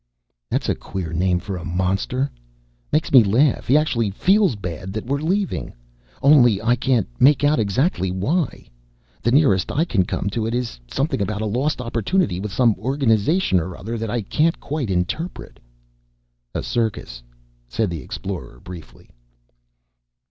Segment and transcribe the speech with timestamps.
[0.49, 2.31] "That's a queer name for a monster.
[2.91, 3.67] Makes me laugh.
[3.67, 5.75] He actually feels bad that we're leaving.
[6.23, 8.67] Only I can't make out exactly why.
[9.21, 12.73] The nearest I can come to it is something about a lost opportunity with some
[12.79, 15.59] organization or other that I can't quite interpret."
[16.55, 17.21] "A circus,"
[17.67, 19.11] said the Explorer, briefly.